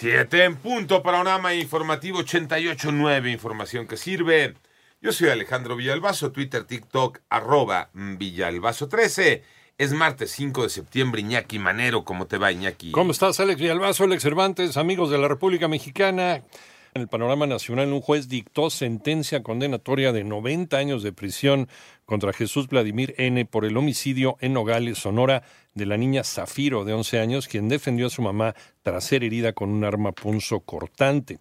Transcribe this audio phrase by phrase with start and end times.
[0.00, 4.54] Siete en punto, panorama informativo 88.9, información que sirve.
[5.02, 9.42] Yo soy Alejandro Villalbazo, Twitter, TikTok, arroba Villalbazo13.
[9.76, 12.92] Es martes 5 de septiembre, Iñaki Manero, ¿cómo te va Iñaki?
[12.92, 16.44] ¿Cómo estás, Alex Villalbazo, Alex Cervantes, amigos de la República Mexicana?
[16.92, 21.68] En el panorama nacional, un juez dictó sentencia condenatoria de 90 años de prisión
[22.04, 23.44] contra Jesús Vladimir N.
[23.44, 28.08] por el homicidio en Nogales, Sonora, de la niña Zafiro, de 11 años, quien defendió
[28.08, 31.38] a su mamá tras ser herida con un arma punzo cortante.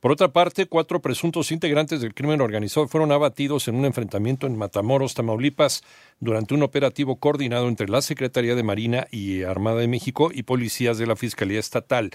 [0.00, 4.56] Por otra parte, cuatro presuntos integrantes del crimen organizado fueron abatidos en un enfrentamiento en
[4.56, 5.82] Matamoros, Tamaulipas,
[6.20, 10.96] durante un operativo coordinado entre la Secretaría de Marina y Armada de México y policías
[10.96, 12.12] de la Fiscalía Estatal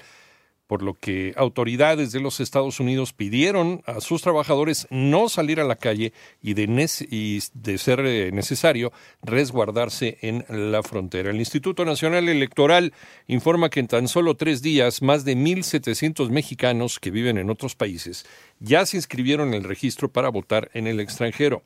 [0.72, 5.66] por lo que autoridades de los Estados Unidos pidieron a sus trabajadores no salir a
[5.66, 11.32] la calle y de, ser eh, necesario resguardarse en la frontera.
[11.32, 12.94] El Instituto Nacional Electoral
[13.28, 17.76] informa que en tan solo tres días más de 1.700 mexicanos que viven en otros
[17.76, 18.26] países
[18.62, 21.64] ya se inscribieron en el registro para votar en el extranjero.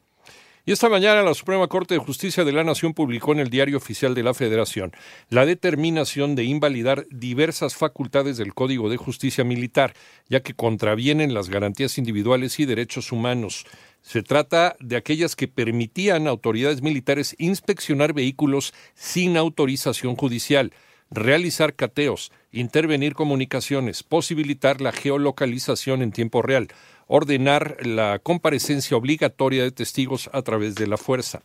[0.67, 3.77] Y esta mañana la Suprema Corte de Justicia de la Nación publicó en el Diario
[3.77, 4.94] Oficial de la Federación
[5.30, 9.93] la determinación de invalidar diversas facultades del Código de Justicia Militar,
[10.27, 13.67] ya que contravienen las garantías individuales y derechos humanos.
[14.02, 20.73] Se trata de aquellas que permitían a autoridades militares inspeccionar vehículos sin autorización judicial,
[21.11, 26.70] realizar cateos, intervenir comunicaciones, posibilitar la geolocalización en tiempo real,
[27.08, 31.44] ordenar la comparecencia obligatoria de testigos a través de la fuerza.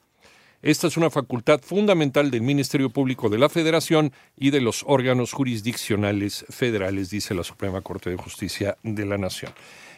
[0.63, 5.33] Esta es una facultad fundamental del Ministerio Público de la Federación y de los órganos
[5.33, 9.53] jurisdiccionales federales, dice la Suprema Corte de Justicia de la Nación.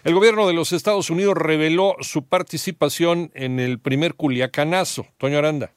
[0.04, 5.06] El gobierno de los Estados Unidos reveló su participación en el primer Culiacanazo.
[5.18, 5.72] Toño Aranda.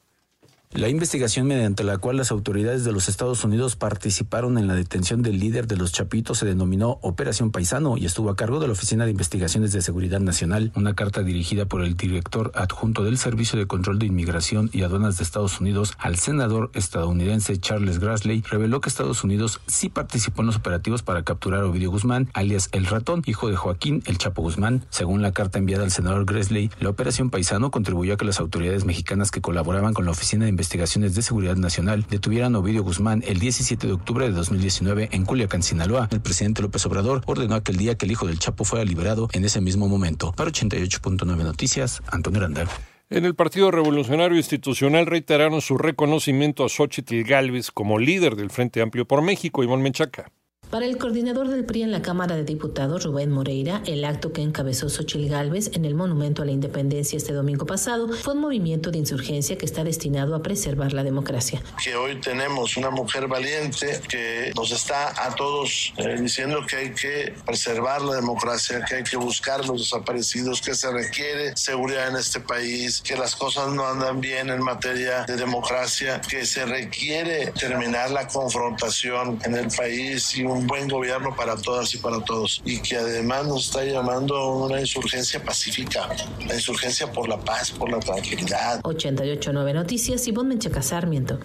[0.76, 5.22] La investigación mediante la cual las autoridades de los Estados Unidos participaron en la detención
[5.22, 8.74] del líder de los Chapitos se denominó Operación Paisano y estuvo a cargo de la
[8.74, 10.72] Oficina de Investigaciones de Seguridad Nacional.
[10.76, 15.16] Una carta dirigida por el director adjunto del Servicio de Control de Inmigración y Aduanas
[15.16, 20.48] de Estados Unidos al senador estadounidense Charles Grassley reveló que Estados Unidos sí participó en
[20.48, 24.42] los operativos para capturar a Ovidio Guzmán, alias El Ratón, hijo de Joaquín El Chapo
[24.42, 24.84] Guzmán.
[24.90, 28.84] Según la carta enviada al senador Grassley, la Operación Paisano contribuyó a que las autoridades
[28.84, 33.22] mexicanas que colaboraban con la Oficina de Investigaciones de Seguridad Nacional detuvieran a Ovidio Guzmán
[33.26, 36.08] el 17 de octubre de 2019 en Culiacán, Sinaloa.
[36.10, 39.44] El presidente López Obrador ordenó aquel día que el hijo del Chapo fuera liberado en
[39.44, 40.32] ese mismo momento.
[40.32, 42.68] Para 88.9 Noticias, Antonio Randall.
[43.08, 48.82] En el Partido Revolucionario Institucional reiteraron su reconocimiento a Xochitl Gálvez como líder del Frente
[48.82, 50.32] Amplio por México, Iván Menchaca.
[50.70, 54.42] Para el coordinador del PRI en la Cámara de Diputados, Rubén Moreira, el acto que
[54.42, 58.90] encabezó Xochil Gálvez en el Monumento a la Independencia este domingo pasado fue un movimiento
[58.90, 61.62] de insurgencia que está destinado a preservar la democracia.
[61.82, 66.90] Que hoy tenemos una mujer valiente que nos está a todos eh, diciendo que hay
[66.90, 72.16] que preservar la democracia, que hay que buscar los desaparecidos, que se requiere seguridad en
[72.16, 77.52] este país, que las cosas no andan bien en materia de democracia, que se requiere
[77.52, 82.20] terminar la confrontación en el país y un un buen gobierno para todas y para
[82.20, 86.08] todos y que además nos está llamando a una insurgencia pacífica,
[86.46, 88.80] la insurgencia por la paz, por la tranquilidad.
[88.82, 91.38] 889 Noticias, y Menchaca Sarmiento.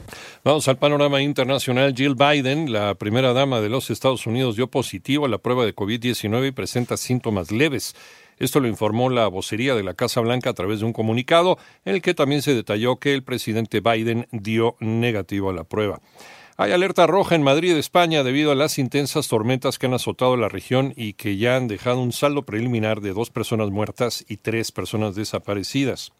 [0.43, 1.93] Vamos al panorama internacional.
[1.95, 5.75] Jill Biden, la primera dama de los Estados Unidos, dio positivo a la prueba de
[5.75, 7.95] COVID-19 y presenta síntomas leves.
[8.39, 11.95] Esto lo informó la vocería de la Casa Blanca a través de un comunicado en
[11.95, 16.01] el que también se detalló que el presidente Biden dio negativo a la prueba.
[16.61, 20.47] Hay alerta roja en Madrid, España, debido a las intensas tormentas que han azotado la
[20.47, 24.71] región y que ya han dejado un saldo preliminar de dos personas muertas y tres
[24.71, 26.11] personas desaparecidas.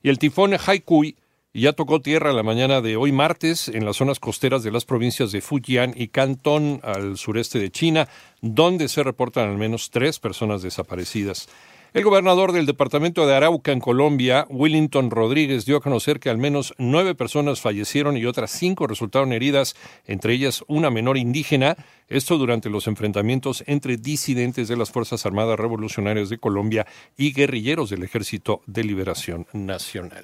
[0.00, 1.16] Y el tifón Haikui
[1.52, 5.32] ya tocó tierra la mañana de hoy martes en las zonas costeras de las provincias
[5.32, 8.08] de Fujian y Cantón al sureste de China,
[8.40, 11.48] donde se reportan al menos tres personas desaparecidas.
[11.94, 16.38] El gobernador del departamento de Arauca en Colombia, Willington Rodríguez, dio a conocer que al
[16.38, 19.76] menos nueve personas fallecieron y otras cinco resultaron heridas,
[20.06, 21.76] entre ellas una menor indígena,
[22.08, 26.86] esto durante los enfrentamientos entre disidentes de las Fuerzas Armadas Revolucionarias de Colombia
[27.18, 30.20] y guerrilleros del Ejército de Liberación Nacional.